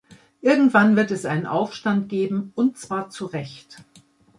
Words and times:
Irgendwann 0.41 0.95
wird 0.95 1.11
es 1.11 1.27
einen 1.27 1.45
Aufstand 1.45 2.09
geben, 2.09 2.51
und 2.55 2.75
zwar 2.75 3.11
zu 3.11 3.27
Recht. 3.27 3.83